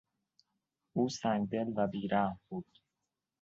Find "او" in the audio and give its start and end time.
0.93-1.09